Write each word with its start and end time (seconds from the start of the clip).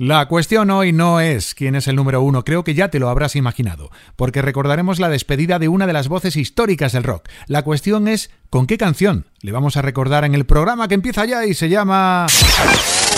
La 0.00 0.26
cuestión 0.26 0.70
hoy 0.70 0.92
no 0.92 1.18
es 1.18 1.56
quién 1.56 1.74
es 1.74 1.88
el 1.88 1.96
número 1.96 2.22
uno, 2.22 2.44
creo 2.44 2.62
que 2.62 2.72
ya 2.72 2.88
te 2.88 3.00
lo 3.00 3.08
habrás 3.08 3.34
imaginado, 3.34 3.90
porque 4.14 4.42
recordaremos 4.42 5.00
la 5.00 5.08
despedida 5.08 5.58
de 5.58 5.66
una 5.66 5.88
de 5.88 5.92
las 5.92 6.06
voces 6.06 6.36
históricas 6.36 6.92
del 6.92 7.02
rock. 7.02 7.28
La 7.48 7.64
cuestión 7.64 8.06
es 8.06 8.30
con 8.48 8.68
qué 8.68 8.78
canción 8.78 9.26
le 9.40 9.50
vamos 9.50 9.76
a 9.76 9.82
recordar 9.82 10.24
en 10.24 10.36
el 10.36 10.46
programa 10.46 10.86
que 10.86 10.94
empieza 10.94 11.24
ya 11.24 11.44
y 11.46 11.54
se 11.54 11.68
llama... 11.68 12.26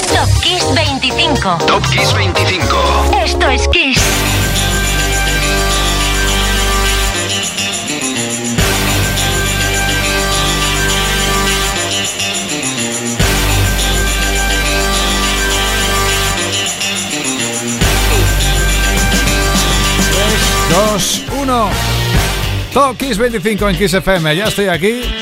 Top 0.08 0.42
Kiss 0.42 0.64
25. 0.74 1.58
Top 1.66 1.82
Kiss 1.90 2.14
25. 2.14 2.66
Esto 3.26 3.50
es 3.50 3.68
Kiss. 3.68 4.29
Dos, 20.92 21.22
uno. 21.40 21.70
Top 22.72 22.96
Kiss 22.96 23.16
25 23.16 23.68
en 23.68 23.78
Kiss 23.78 23.94
FM. 23.94 24.34
Ya 24.34 24.46
estoy 24.46 24.66
aquí. 24.66 25.19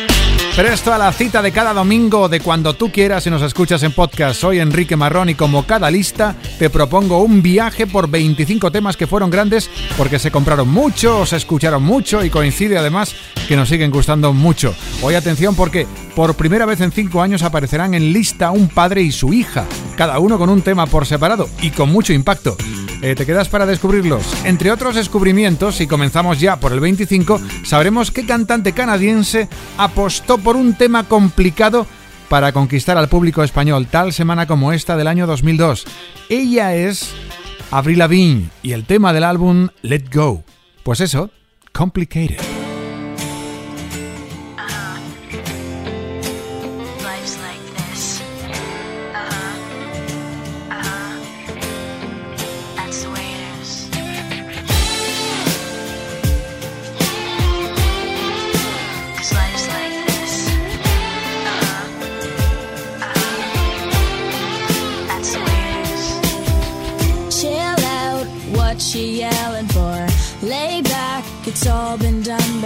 Presto 0.58 0.92
a 0.92 0.98
la 0.98 1.12
cita 1.12 1.40
de 1.40 1.52
cada 1.52 1.72
domingo 1.72 2.28
de 2.28 2.40
cuando 2.40 2.74
tú 2.74 2.90
quieras 2.90 3.24
y 3.24 3.30
nos 3.30 3.42
escuchas 3.42 3.80
en 3.84 3.92
podcast. 3.92 4.40
Soy 4.40 4.58
Enrique 4.58 4.96
Marrón 4.96 5.28
y 5.28 5.36
como 5.36 5.64
cada 5.64 5.88
lista 5.88 6.34
te 6.58 6.68
propongo 6.68 7.22
un 7.22 7.42
viaje 7.42 7.86
por 7.86 8.10
25 8.10 8.72
temas 8.72 8.96
que 8.96 9.06
fueron 9.06 9.30
grandes 9.30 9.70
porque 9.96 10.18
se 10.18 10.32
compraron 10.32 10.68
mucho, 10.68 11.24
se 11.26 11.36
escucharon 11.36 11.84
mucho 11.84 12.24
y 12.24 12.30
coincide 12.30 12.76
además 12.76 13.14
que 13.46 13.54
nos 13.54 13.68
siguen 13.68 13.92
gustando 13.92 14.32
mucho. 14.32 14.74
Hoy 15.00 15.14
atención 15.14 15.54
porque 15.54 15.86
por 16.16 16.34
primera 16.34 16.66
vez 16.66 16.80
en 16.80 16.90
5 16.90 17.22
años 17.22 17.44
aparecerán 17.44 17.94
en 17.94 18.12
lista 18.12 18.50
un 18.50 18.66
padre 18.66 19.02
y 19.02 19.12
su 19.12 19.32
hija, 19.32 19.64
cada 19.96 20.18
uno 20.18 20.38
con 20.38 20.50
un 20.50 20.62
tema 20.62 20.86
por 20.86 21.06
separado 21.06 21.48
y 21.62 21.70
con 21.70 21.92
mucho 21.92 22.12
impacto. 22.12 22.56
Eh, 23.00 23.14
¿Te 23.14 23.24
quedas 23.24 23.48
para 23.48 23.64
descubrirlos? 23.64 24.24
Entre 24.44 24.72
otros 24.72 24.96
descubrimientos, 24.96 25.76
si 25.76 25.86
comenzamos 25.86 26.40
ya 26.40 26.56
por 26.56 26.72
el 26.72 26.80
25, 26.80 27.40
sabremos 27.64 28.10
qué 28.10 28.26
cantante 28.26 28.72
canadiense 28.72 29.48
apostó 29.76 30.38
por 30.38 30.47
un 30.56 30.74
tema 30.74 31.04
complicado 31.04 31.86
para 32.28 32.52
conquistar 32.52 32.96
al 32.98 33.08
público 33.08 33.42
español 33.42 33.86
tal 33.86 34.12
semana 34.12 34.46
como 34.46 34.72
esta 34.72 34.96
del 34.96 35.06
año 35.06 35.26
2002. 35.26 35.86
Ella 36.28 36.74
es 36.74 37.14
Avril 37.70 37.98
Lavigne 37.98 38.50
y 38.62 38.72
el 38.72 38.84
tema 38.84 39.12
del 39.12 39.24
álbum 39.24 39.68
Let 39.82 40.04
Go. 40.12 40.44
Pues 40.82 41.00
eso, 41.00 41.30
Complicated. 41.72 42.57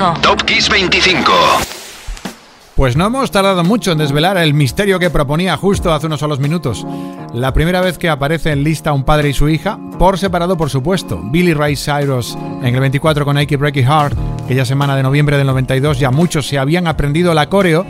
25. 0.00 0.20
Top 0.22 0.42
Kiss 0.44 0.68
25. 0.70 1.32
Pues 2.74 2.96
no 2.96 3.06
hemos 3.06 3.30
tardado 3.30 3.62
mucho 3.64 3.92
en 3.92 3.98
desvelar 3.98 4.38
el 4.38 4.54
misterio 4.54 4.98
que 4.98 5.10
proponía 5.10 5.58
justo 5.58 5.92
hace 5.92 6.06
unos 6.06 6.20
solos 6.20 6.40
minutos. 6.40 6.86
La 7.34 7.52
primera 7.52 7.82
vez 7.82 7.98
que 7.98 8.08
aparece 8.08 8.52
en 8.52 8.64
lista 8.64 8.94
un 8.94 9.04
padre 9.04 9.28
y 9.28 9.32
su 9.34 9.50
hija, 9.50 9.78
por 9.98 10.18
separado 10.18 10.56
por 10.56 10.70
supuesto, 10.70 11.20
Billy 11.22 11.52
Ray 11.52 11.76
Cyrus 11.76 12.36
en 12.62 12.74
el 12.74 12.80
24 12.80 13.26
con 13.26 13.36
Ike 13.36 13.58
Breaky 13.58 13.82
Heart, 13.82 14.16
aquella 14.44 14.64
semana 14.64 14.96
de 14.96 15.02
noviembre 15.02 15.36
del 15.36 15.46
92 15.46 15.98
ya 15.98 16.10
muchos 16.10 16.48
se 16.48 16.58
habían 16.58 16.86
aprendido 16.86 17.34
la 17.34 17.50
coreo 17.50 17.84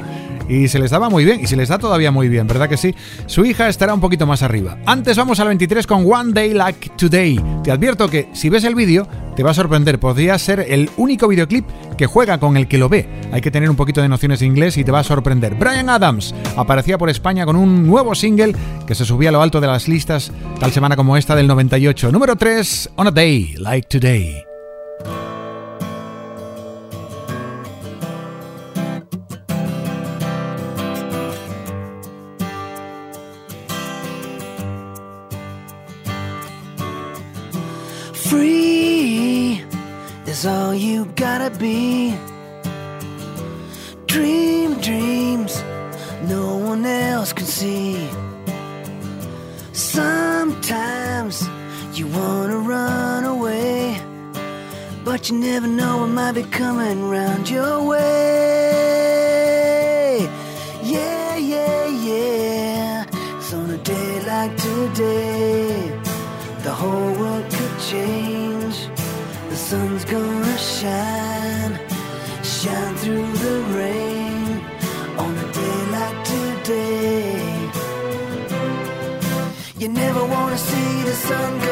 y 0.48 0.68
se 0.68 0.78
les 0.78 0.90
daba 0.90 1.08
muy 1.08 1.24
bien, 1.24 1.40
y 1.40 1.46
se 1.46 1.56
les 1.56 1.68
da 1.68 1.78
todavía 1.78 2.10
muy 2.10 2.28
bien, 2.28 2.46
¿verdad 2.46 2.68
que 2.68 2.76
sí? 2.76 2.94
Su 3.26 3.44
hija 3.44 3.68
estará 3.68 3.94
un 3.94 4.00
poquito 4.00 4.26
más 4.26 4.42
arriba. 4.42 4.78
Antes 4.86 5.16
vamos 5.16 5.40
al 5.40 5.48
23 5.48 5.86
con 5.86 6.10
One 6.10 6.32
Day 6.32 6.52
Like 6.54 6.92
Today. 6.96 7.40
Te 7.62 7.70
advierto 7.70 8.08
que 8.08 8.28
si 8.32 8.48
ves 8.48 8.64
el 8.64 8.74
vídeo, 8.74 9.06
te 9.36 9.42
va 9.42 9.52
a 9.52 9.54
sorprender. 9.54 9.98
Podría 9.98 10.38
ser 10.38 10.60
el 10.68 10.90
único 10.96 11.28
videoclip 11.28 11.66
que 11.96 12.06
juega 12.06 12.38
con 12.38 12.56
el 12.56 12.68
que 12.68 12.78
lo 12.78 12.88
ve. 12.88 13.08
Hay 13.32 13.40
que 13.40 13.50
tener 13.50 13.70
un 13.70 13.76
poquito 13.76 14.02
de 14.02 14.08
nociones 14.08 14.40
de 14.40 14.46
inglés 14.46 14.76
y 14.76 14.84
te 14.84 14.92
va 14.92 15.00
a 15.00 15.04
sorprender. 15.04 15.54
Brian 15.54 15.88
Adams 15.88 16.34
aparecía 16.56 16.98
por 16.98 17.10
España 17.10 17.46
con 17.46 17.56
un 17.56 17.86
nuevo 17.86 18.14
single 18.14 18.54
que 18.86 18.94
se 18.94 19.04
subía 19.04 19.30
a 19.30 19.32
lo 19.32 19.42
alto 19.42 19.60
de 19.60 19.66
las 19.66 19.88
listas 19.88 20.32
tal 20.58 20.72
semana 20.72 20.96
como 20.96 21.16
esta 21.16 21.34
del 21.36 21.46
98. 21.46 22.12
Número 22.12 22.36
3, 22.36 22.90
On 22.96 23.06
a 23.06 23.10
Day 23.10 23.54
Like 23.56 23.88
Today. 23.88 24.49
Free 38.30 39.64
is 40.24 40.46
all 40.46 40.72
you 40.72 41.06
gotta 41.16 41.50
be. 41.58 42.14
Dream 44.06 44.80
dreams 44.80 45.60
no 46.28 46.56
one 46.56 46.86
else 46.86 47.32
can 47.32 47.46
see. 47.46 48.08
Sometimes 49.72 51.42
you 51.92 52.06
wanna 52.06 52.58
run 52.58 53.24
away, 53.24 54.00
but 55.04 55.28
you 55.28 55.36
never 55.36 55.66
know 55.66 55.98
what 56.02 56.10
might 56.10 56.36
be 56.36 56.44
coming 56.44 57.10
round 57.10 57.50
your 57.50 57.82
way. 57.82 59.00
Yeah, 60.84 61.36
yeah, 61.36 61.86
yeah. 61.86 63.06
On 63.54 63.70
a 63.70 63.78
day 63.78 64.20
like 64.24 64.56
today. 64.56 66.00
The 66.62 66.70
whole 66.70 67.14
change. 67.90 68.78
The 69.48 69.56
sun's 69.56 70.04
gonna 70.04 70.58
shine, 70.58 71.74
shine 72.44 72.94
through 73.02 73.32
the 73.46 73.56
rain 73.78 74.46
on 75.22 75.32
a 75.44 75.46
day 75.58 75.78
like 75.96 76.18
today. 76.34 77.70
You 79.80 79.88
never 79.88 80.24
wanna 80.34 80.58
see 80.58 80.92
the 81.10 81.16
sun 81.28 81.50
go 81.66 81.69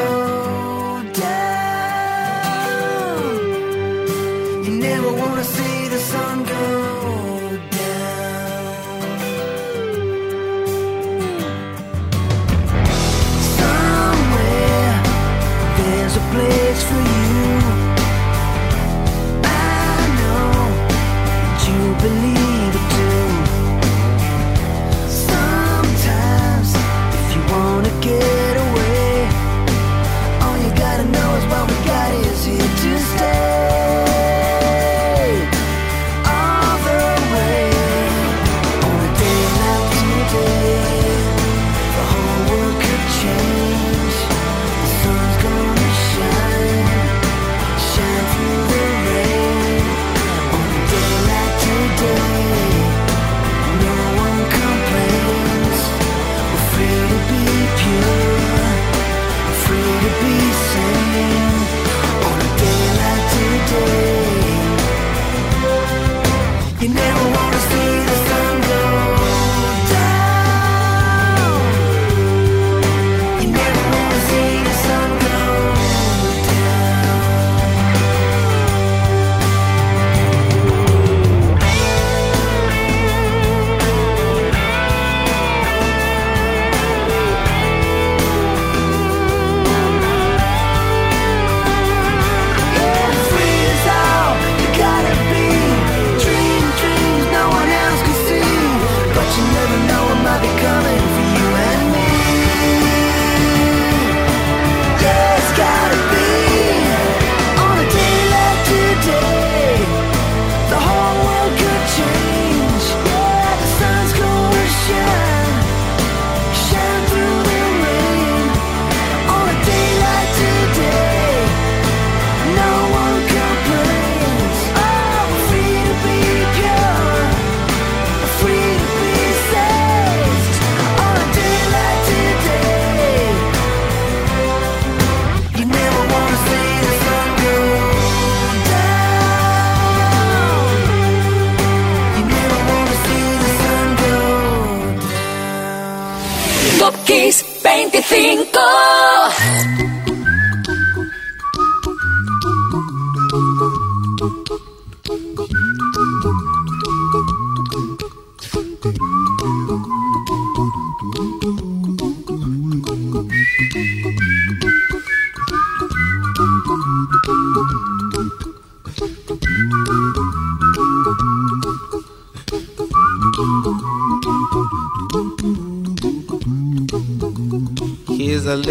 Top 146.89 147.05
Kiss 147.05 147.43
25. 147.61 149.78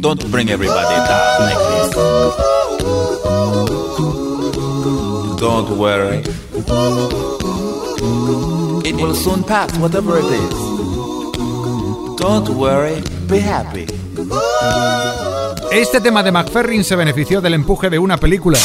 Don't 0.00 0.30
bring 0.30 0.48
everybody 0.48 0.96
down 1.06 1.40
like 1.40 1.58
this. 1.58 1.90
Don't 5.38 5.76
worry. 5.76 6.22
It 8.88 8.96
will 8.96 9.14
soon 9.14 9.44
pass, 9.44 9.76
whatever 9.78 10.18
it 10.18 10.24
is. 10.24 10.54
Don't 12.16 12.48
worry, 12.48 13.02
be 13.28 13.40
happy. 13.40 13.86
Este 15.70 16.00
tema 16.00 16.22
de 16.22 16.32
McFerrin 16.32 16.82
se 16.82 16.96
benefició 16.96 17.42
del 17.42 17.52
empuje 17.52 17.90
de 17.90 17.98
una 17.98 18.16
película. 18.16 18.58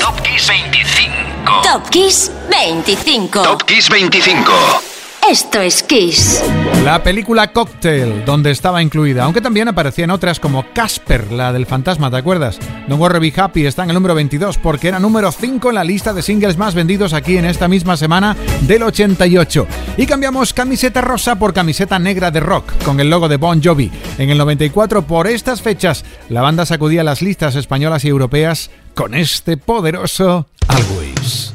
Top 0.00 0.20
Kiss 0.22 0.48
25. 0.48 1.62
Top 1.62 1.88
Kiss 1.90 2.32
25. 2.50 3.42
Top 3.44 3.62
Kiss 3.62 3.88
25. 3.88 4.89
Esto 5.30 5.60
es 5.60 5.84
Kiss. 5.84 6.42
La 6.82 7.04
película 7.04 7.52
Cocktail, 7.52 8.24
donde 8.24 8.50
estaba 8.50 8.82
incluida, 8.82 9.22
aunque 9.22 9.40
también 9.40 9.68
aparecían 9.68 10.10
otras 10.10 10.40
como 10.40 10.64
Casper, 10.72 11.30
la 11.30 11.52
del 11.52 11.66
fantasma, 11.66 12.10
¿te 12.10 12.16
acuerdas? 12.16 12.58
Don't 12.88 13.00
Worry 13.00 13.30
Be 13.30 13.40
Happy 13.40 13.64
está 13.64 13.84
en 13.84 13.90
el 13.90 13.94
número 13.94 14.16
22 14.16 14.58
porque 14.58 14.88
era 14.88 14.98
número 14.98 15.30
5 15.30 15.68
en 15.68 15.74
la 15.76 15.84
lista 15.84 16.12
de 16.12 16.22
singles 16.22 16.56
más 16.56 16.74
vendidos 16.74 17.12
aquí 17.12 17.36
en 17.36 17.44
esta 17.44 17.68
misma 17.68 17.96
semana 17.96 18.36
del 18.62 18.82
88. 18.82 19.68
Y 19.98 20.06
cambiamos 20.06 20.52
camiseta 20.52 21.00
rosa 21.00 21.36
por 21.36 21.54
camiseta 21.54 22.00
negra 22.00 22.32
de 22.32 22.40
rock, 22.40 22.82
con 22.84 22.98
el 22.98 23.08
logo 23.08 23.28
de 23.28 23.36
Bon 23.36 23.62
Jovi. 23.62 23.88
En 24.18 24.30
el 24.30 24.38
94, 24.38 25.06
por 25.06 25.28
estas 25.28 25.62
fechas, 25.62 26.04
la 26.28 26.42
banda 26.42 26.66
sacudía 26.66 27.04
las 27.04 27.22
listas 27.22 27.54
españolas 27.54 28.04
y 28.04 28.08
europeas 28.08 28.72
con 28.96 29.14
este 29.14 29.56
poderoso 29.56 30.48
Always. 30.66 31.54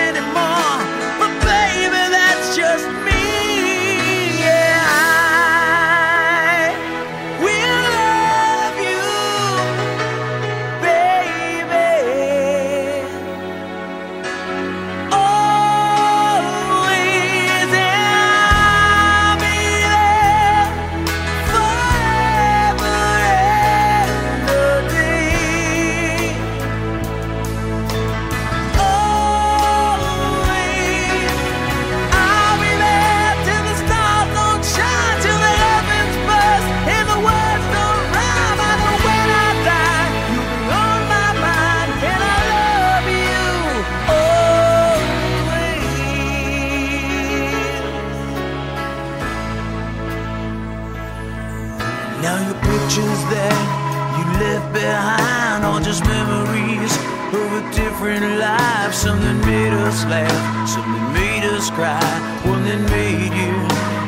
you 54.17 54.25
left 54.39 54.67
behind 54.73 55.63
are 55.65 55.81
just 55.81 56.03
memories 56.05 56.93
of 57.35 57.47
a 57.59 57.63
different 57.75 58.25
life. 58.39 58.93
Something 58.93 59.39
made 59.45 59.73
us 59.73 60.05
laugh, 60.05 60.67
something 60.67 61.05
made 61.13 61.43
us 61.55 61.69
cry, 61.71 62.01
one 62.45 62.63
that 62.65 62.81
made 62.89 63.33
you 63.33 63.55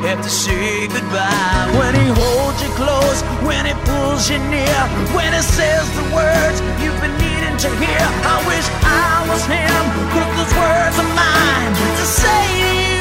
have 0.07 0.21
to 0.21 0.29
say 0.29 0.87
goodbye. 0.87 1.65
When 1.79 1.93
he 1.95 2.07
holds 2.11 2.59
you 2.63 2.71
close, 2.75 3.19
when 3.47 3.65
he 3.65 3.75
pulls 3.87 4.29
you 4.29 4.39
near, 4.51 4.79
when 5.15 5.31
he 5.31 5.41
says 5.41 5.85
the 5.95 6.05
words 6.15 6.57
you've 6.81 6.99
been 6.99 7.15
needing 7.17 7.57
to 7.63 7.69
hear. 7.79 8.03
I 8.27 8.37
wish 8.47 8.67
I 8.83 9.25
was 9.31 9.43
him, 9.47 9.83
cause 10.11 10.31
those 10.37 10.53
words 10.59 10.95
are 10.99 11.11
mine 11.15 11.71
to 11.99 12.05
say 12.05 12.92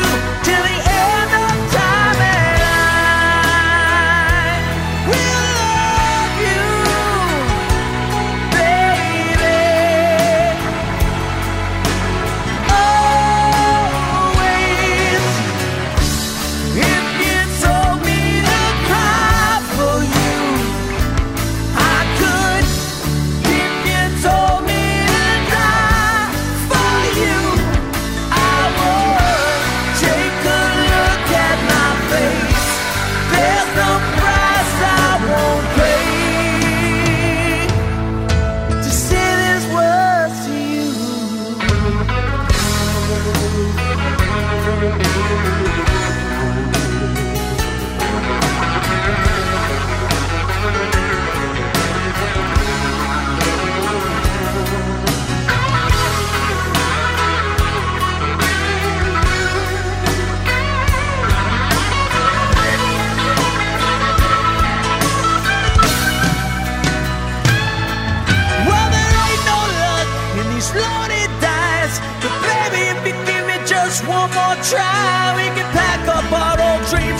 eyes. 71.93 72.23
But 72.23 72.35
baby, 72.43 72.83
if 72.93 73.07
you 73.07 73.15
give 73.27 73.47
me 73.47 73.57
just 73.67 74.07
one 74.07 74.31
more 74.31 74.57
try, 74.65 75.35
we 75.37 75.45
can 75.57 75.69
pack 75.73 76.09
up 76.09 76.33
our 76.33 76.57
old 76.61 76.89
dreams. 76.89 77.12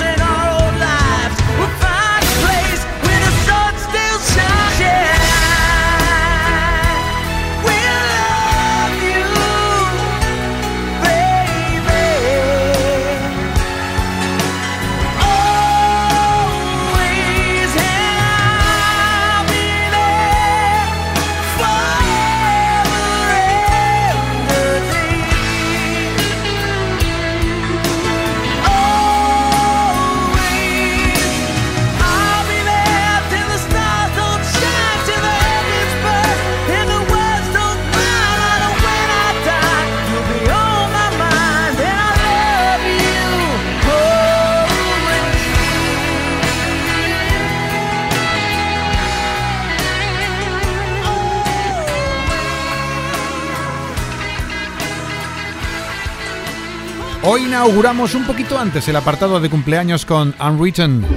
Hoy 57.25 57.45
inauguramos 57.45 58.17
un 58.17 58.25
poquito 58.25 58.59
antes 58.59 58.89
el 58.89 58.97
apartado 58.97 59.39
de 59.39 59.49
cumpleaños 59.49 60.05
con 60.05 60.35
Unwritten. 60.41 61.03
Top 61.03 61.09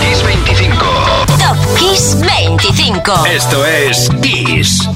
Kiss 0.00 0.24
25. 0.24 0.84
Top 1.38 1.78
Kiss 1.78 2.18
25. 2.20 3.26
Esto 3.26 3.64
es 3.64 4.10
Kiss. 4.20 4.88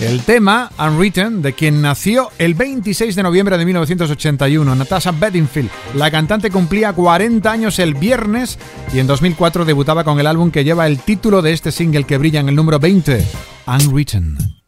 El 0.00 0.22
tema 0.22 0.72
Unwritten, 0.76 1.40
de 1.40 1.52
quien 1.52 1.80
nació 1.80 2.32
el 2.38 2.54
26 2.54 3.14
de 3.14 3.22
noviembre 3.22 3.56
de 3.56 3.64
1981, 3.64 4.74
Natasha 4.74 5.12
Bedingfield. 5.12 5.70
La 5.94 6.10
cantante 6.10 6.50
cumplía 6.50 6.92
40 6.92 7.48
años 7.48 7.78
el 7.78 7.94
viernes 7.94 8.58
y 8.92 8.98
en 8.98 9.06
2004 9.06 9.64
debutaba 9.64 10.02
con 10.02 10.18
el 10.18 10.26
álbum 10.26 10.50
que 10.50 10.64
lleva 10.64 10.88
el 10.88 10.98
título 10.98 11.42
de 11.42 11.52
este 11.52 11.70
single 11.70 12.04
que 12.04 12.18
brilla 12.18 12.40
en 12.40 12.48
el 12.48 12.56
número 12.56 12.80
20, 12.80 13.24
Unwritten. 13.68 14.63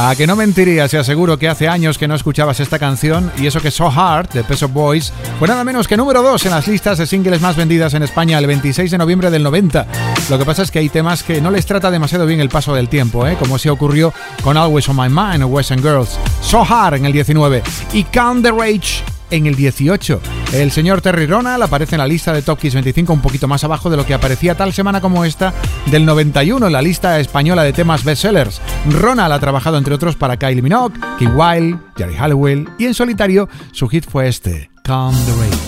A 0.00 0.14
que 0.14 0.28
no 0.28 0.36
mentiría 0.36 0.86
si 0.86 0.96
aseguro 0.96 1.40
que 1.40 1.48
hace 1.48 1.66
años 1.66 1.98
que 1.98 2.06
no 2.06 2.14
escuchabas 2.14 2.60
esta 2.60 2.78
canción 2.78 3.32
y 3.36 3.48
eso 3.48 3.60
que 3.60 3.72
So 3.72 3.90
Hard 3.90 4.28
de 4.28 4.44
Peso 4.44 4.68
Boys 4.68 5.12
fue 5.40 5.48
nada 5.48 5.64
menos 5.64 5.88
que 5.88 5.96
número 5.96 6.22
2 6.22 6.46
en 6.46 6.52
las 6.52 6.68
listas 6.68 6.98
de 6.98 7.06
singles 7.06 7.40
más 7.40 7.56
vendidas 7.56 7.94
en 7.94 8.04
España 8.04 8.38
el 8.38 8.46
26 8.46 8.92
de 8.92 8.96
noviembre 8.96 9.28
del 9.28 9.42
90. 9.42 9.86
Lo 10.30 10.38
que 10.38 10.44
pasa 10.44 10.62
es 10.62 10.70
que 10.70 10.78
hay 10.78 10.88
temas 10.88 11.24
que 11.24 11.40
no 11.40 11.50
les 11.50 11.66
trata 11.66 11.90
demasiado 11.90 12.26
bien 12.26 12.38
el 12.38 12.48
paso 12.48 12.76
del 12.76 12.88
tiempo, 12.88 13.26
¿eh? 13.26 13.36
como 13.40 13.58
si 13.58 13.68
ocurrió 13.68 14.14
con 14.44 14.56
Always 14.56 14.88
on 14.88 14.96
My 14.96 15.08
Mind 15.08 15.42
o 15.42 15.48
West 15.48 15.72
Girls. 15.72 16.16
So 16.42 16.62
Hard 16.62 16.94
en 16.94 17.04
el 17.04 17.12
19 17.12 17.64
y 17.92 18.04
Count 18.04 18.44
the 18.44 18.52
Rage 18.52 19.02
en 19.30 19.46
el 19.46 19.54
18. 19.54 20.20
El 20.52 20.70
señor 20.70 21.00
Terry 21.00 21.26
Ronald 21.26 21.62
aparece 21.62 21.94
en 21.94 22.00
la 22.00 22.06
lista 22.06 22.32
de 22.32 22.42
Top 22.42 22.58
Kiss 22.58 22.74
25 22.74 23.12
un 23.12 23.20
poquito 23.20 23.48
más 23.48 23.64
abajo 23.64 23.90
de 23.90 23.96
lo 23.96 24.06
que 24.06 24.14
aparecía 24.14 24.56
tal 24.56 24.72
semana 24.72 25.00
como 25.00 25.24
esta 25.24 25.52
del 25.86 26.04
91 26.04 26.66
en 26.66 26.72
la 26.72 26.82
lista 26.82 27.20
española 27.20 27.62
de 27.62 27.72
temas 27.72 28.04
bestsellers. 28.04 28.60
Ronald 28.90 29.32
ha 29.32 29.40
trabajado 29.40 29.78
entre 29.78 29.94
otros 29.94 30.16
para 30.16 30.36
Kylie 30.36 30.62
Minogue, 30.62 30.98
King 31.18 31.34
Wild, 31.34 31.78
Jerry 31.96 32.16
Halliwell 32.16 32.68
y 32.78 32.86
en 32.86 32.94
solitario 32.94 33.48
su 33.72 33.88
hit 33.88 34.08
fue 34.08 34.28
este, 34.28 34.70
Calm 34.84 35.14
the 35.26 35.32
Rage. 35.32 35.67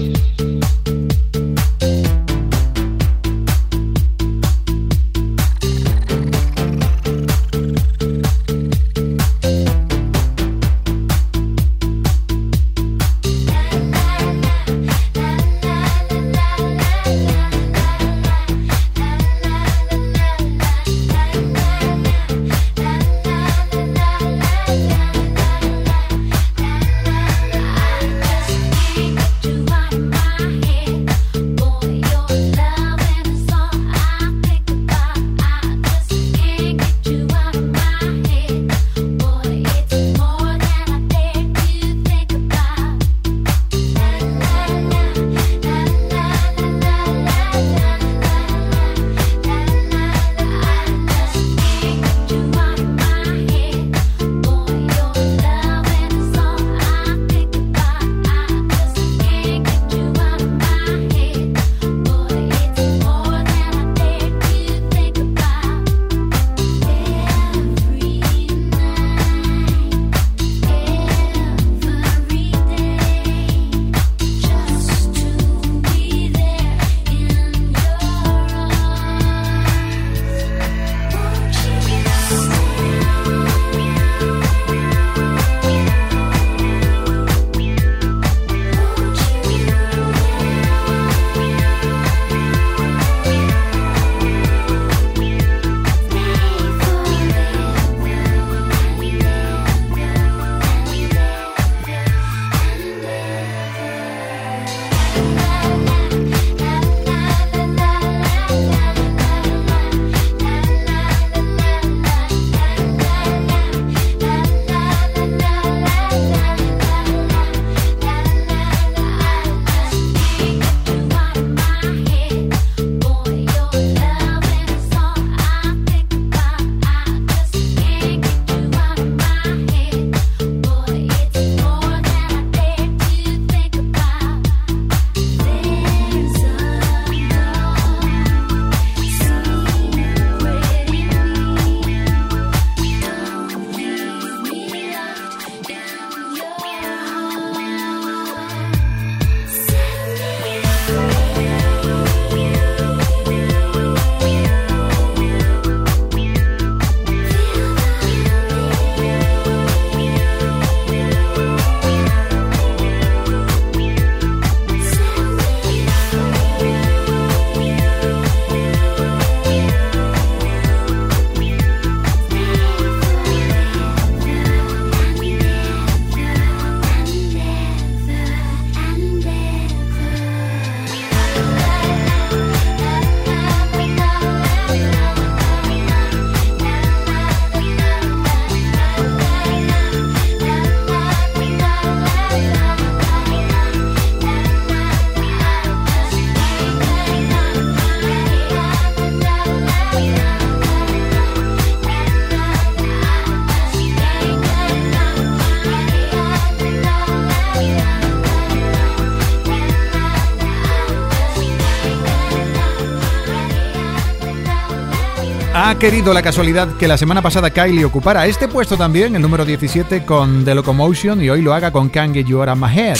Ha 215.71 215.79
querido 215.79 216.13
la 216.13 216.21
casualidad 216.21 216.75
que 216.75 216.85
la 216.85 216.97
semana 216.97 217.21
pasada 217.21 217.49
Kylie 217.49 217.85
ocupara 217.85 218.27
este 218.27 218.49
puesto 218.49 218.75
también, 218.75 219.15
el 219.15 219.21
número 219.21 219.45
17 219.45 220.03
con 220.03 220.43
The 220.43 220.53
Locomotion, 220.53 221.23
y 221.23 221.29
hoy 221.29 221.41
lo 221.41 221.53
haga 221.53 221.71
con 221.71 221.87
Can't 221.87 222.13
Get 222.13 222.25
You 222.25 222.41
Out 222.41 222.49
of 222.49 222.57
My 222.57 222.77
Head. 222.77 222.97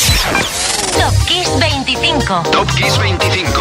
25. 1.59 2.43
Top 2.49 2.65
Kiss 2.75 2.97
25. 2.97 3.51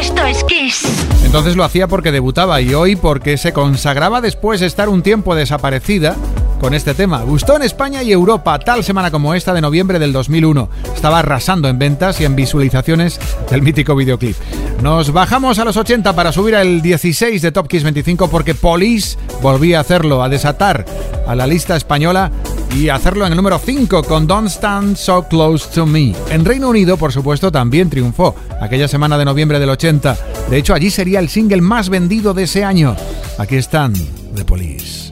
Esto 0.00 0.24
es 0.24 0.44
Kiss. 0.44 0.84
Entonces 1.24 1.56
lo 1.56 1.64
hacía 1.64 1.88
porque 1.88 2.12
debutaba 2.12 2.60
y 2.60 2.72
hoy 2.72 2.94
porque 2.94 3.36
se 3.36 3.52
consagraba 3.52 4.20
después 4.20 4.60
de 4.60 4.66
estar 4.66 4.88
un 4.88 5.02
tiempo 5.02 5.34
desaparecida 5.34 6.14
con 6.60 6.72
este 6.72 6.94
tema. 6.94 7.22
Gustó 7.22 7.56
en 7.56 7.62
España 7.62 8.04
y 8.04 8.12
Europa 8.12 8.56
tal 8.60 8.84
semana 8.84 9.10
como 9.10 9.34
esta 9.34 9.52
de 9.52 9.60
noviembre 9.60 9.98
del 9.98 10.12
2001. 10.12 10.68
Estaba 10.94 11.18
arrasando 11.18 11.68
en 11.68 11.80
ventas 11.80 12.20
y 12.20 12.24
en 12.24 12.36
visualizaciones 12.36 13.18
del 13.50 13.62
mítico 13.62 13.96
videoclip. 13.96 14.36
Nos 14.82 15.12
bajamos 15.12 15.60
a 15.60 15.64
los 15.64 15.76
80 15.76 16.12
para 16.12 16.32
subir 16.32 16.56
al 16.56 16.82
16 16.82 17.40
de 17.40 17.52
Top 17.52 17.68
Kiss 17.68 17.84
25 17.84 18.28
porque 18.28 18.56
Police 18.56 19.16
volvía 19.40 19.78
a 19.78 19.82
hacerlo, 19.82 20.24
a 20.24 20.28
desatar 20.28 20.84
a 21.24 21.36
la 21.36 21.46
lista 21.46 21.76
española 21.76 22.32
y 22.76 22.88
hacerlo 22.88 23.24
en 23.24 23.30
el 23.30 23.36
número 23.36 23.60
5 23.60 24.02
con 24.02 24.26
Don't 24.26 24.48
Stand 24.48 24.96
So 24.96 25.28
Close 25.28 25.68
to 25.72 25.86
Me. 25.86 26.16
En 26.30 26.44
Reino 26.44 26.68
Unido, 26.68 26.96
por 26.96 27.12
supuesto, 27.12 27.52
también 27.52 27.90
triunfó 27.90 28.34
aquella 28.60 28.88
semana 28.88 29.16
de 29.16 29.24
noviembre 29.24 29.60
del 29.60 29.70
80. 29.70 30.18
De 30.50 30.56
hecho, 30.56 30.74
allí 30.74 30.90
sería 30.90 31.20
el 31.20 31.28
single 31.28 31.60
más 31.60 31.88
vendido 31.88 32.34
de 32.34 32.42
ese 32.42 32.64
año. 32.64 32.96
Aquí 33.38 33.54
están, 33.54 33.92
The 34.34 34.44
Police. 34.44 35.11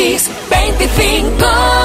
Kiss 0.00 0.30
25. 0.48 1.79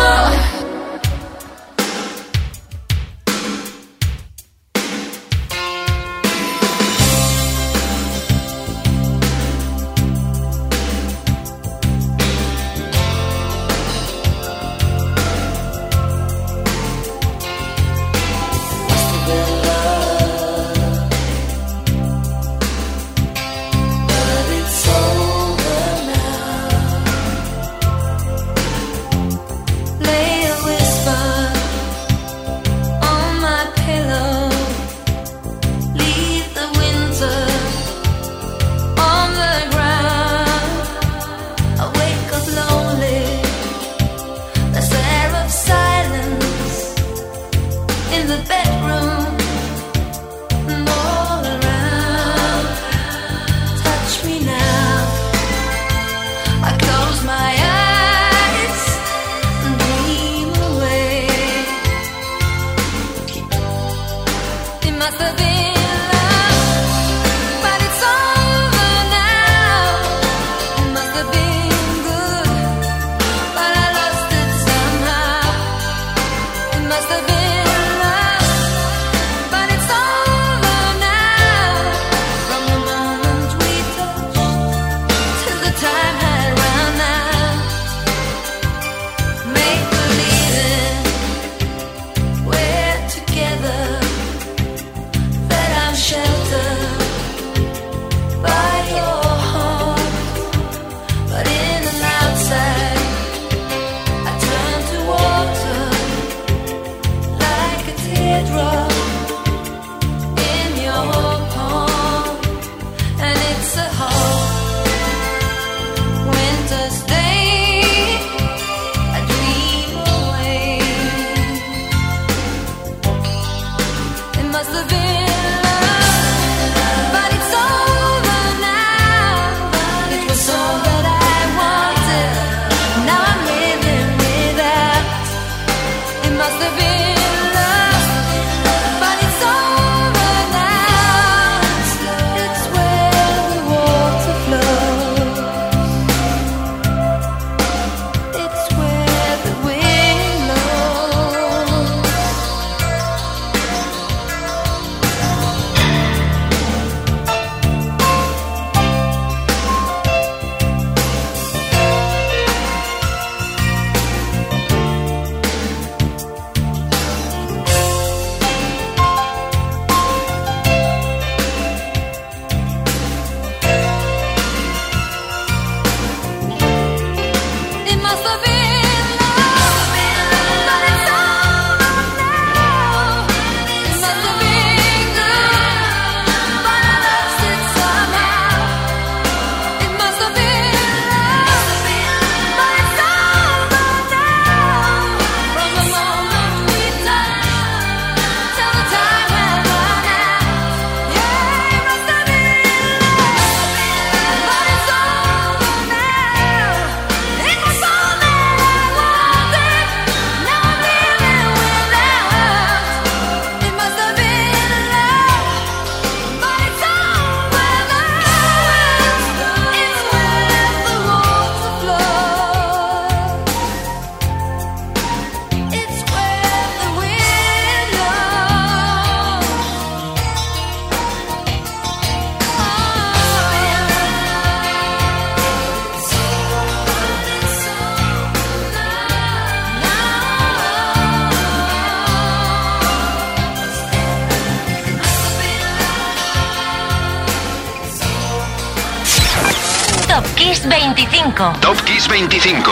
25. 252.10 252.72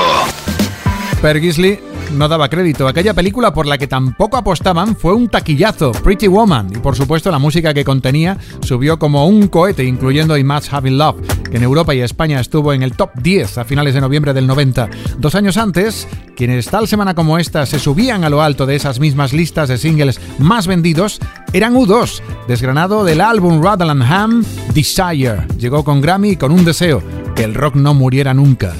Per 1.22 1.40
Gisley 1.40 1.80
no 2.12 2.28
daba 2.28 2.50
crédito. 2.50 2.88
Aquella 2.88 3.14
película 3.14 3.54
por 3.54 3.66
la 3.66 3.78
que 3.78 3.88
tampoco 3.88 4.38
apostaban 4.38 4.96
fue 4.96 5.14
un 5.14 5.30
taquillazo, 5.30 5.92
Pretty 5.92 6.28
Woman, 6.28 6.70
y 6.76 6.80
por 6.80 6.96
supuesto 6.96 7.32
la 7.32 7.40
música 7.40 7.74
que 7.74 7.86
contenía 7.86 8.38
subió 8.62 9.00
como 9.00 9.28
un 9.28 9.48
cohete, 9.48 9.84
incluyendo 9.84 10.38
I 10.38 10.44
Must 10.44 10.74
Have 10.74 10.92
Love, 10.92 11.22
que 11.50 11.58
en 11.58 11.64
Europa 11.64 11.96
y 11.96 12.02
España 12.02 12.40
estuvo 12.40 12.74
en 12.74 12.84
el 12.84 12.96
top 12.96 13.12
10 13.16 13.58
a 13.58 13.66
finales 13.66 13.94
de 13.94 14.02
noviembre 14.02 14.34
del 14.34 14.48
90. 14.48 14.90
Dos 15.18 15.36
años 15.36 15.58
antes, 15.58 16.08
quienes 16.36 16.68
tal 16.68 16.88
semana 16.88 17.16
como 17.16 17.38
esta 17.38 17.66
se 17.66 17.80
subían 17.80 18.24
a 18.24 18.30
lo 18.30 18.42
alto 18.42 18.66
de 18.66 18.76
esas 18.76 19.00
mismas 19.00 19.34
listas 19.34 19.70
de 19.70 19.78
singles 19.78 20.20
más 20.40 20.68
vendidos 20.68 21.20
eran 21.54 21.76
U2, 21.76 22.22
desgranado 22.48 23.04
del 23.04 23.22
álbum 23.22 23.64
Rattle 23.64 23.92
and 23.92 24.04
Ham, 24.04 24.46
Desire. 24.74 25.48
Llegó 25.58 25.84
con 25.84 26.02
Grammy 26.02 26.32
y 26.32 26.38
con 26.38 26.52
un 26.52 26.66
deseo, 26.66 27.02
que 27.36 27.44
el 27.44 27.54
rock 27.54 27.76
no 27.76 27.94
muriera 27.94 28.34
nunca. 28.34 28.74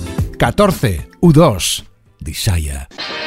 14 0.44 1.08
U2 1.22 1.86
Desire. 2.20 3.23